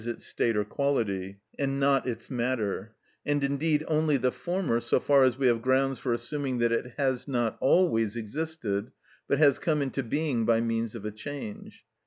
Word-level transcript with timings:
_,its 0.07 0.25
state 0.25 0.57
or 0.57 0.63
quality, 0.65 1.37
and 1.59 1.79
not 1.79 2.07
its 2.07 2.27
matter, 2.31 2.95
and 3.23 3.43
indeed 3.43 3.85
only 3.87 4.17
the 4.17 4.31
former 4.31 4.79
so 4.79 4.99
far 4.99 5.23
as 5.23 5.37
we 5.37 5.45
have 5.45 5.61
grounds 5.61 5.99
for 5.99 6.11
assuming 6.11 6.57
that 6.57 6.71
it 6.71 6.95
has 6.97 7.27
not 7.27 7.55
always 7.61 8.15
existed, 8.15 8.91
but 9.27 9.37
has 9.37 9.59
come 9.59 9.79
into 9.79 10.01
being 10.01 10.43
by 10.43 10.59
means 10.59 10.95
of 10.95 11.05
a 11.05 11.11
change. 11.11 11.85